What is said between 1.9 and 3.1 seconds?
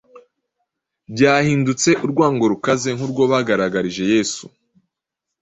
urwango rukaze